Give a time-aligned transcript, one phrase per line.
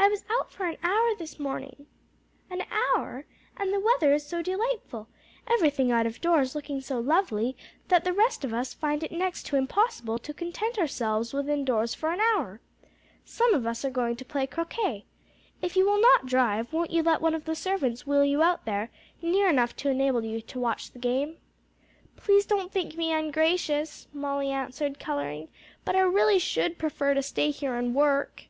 [0.00, 1.86] "I was out for an hour this morning."
[2.50, 3.24] "An hour!
[3.56, 5.06] and the weather is so delightful,
[5.48, 7.56] everything out of doors looking so lovely,
[7.86, 11.94] that the rest of us find it next to impossible to content ourselves within doors
[11.94, 12.62] for an hour.
[13.24, 15.04] Some of us are going to play croquet.
[15.62, 18.64] If you will not drive, won't you let one of the servants wheel you out
[18.64, 18.90] there
[19.22, 21.36] near enough to enable you to watch the game?"
[22.16, 25.48] "Please don't think me ungracious," Molly answered, coloring,
[25.84, 28.46] "but I really should prefer to stay here and work."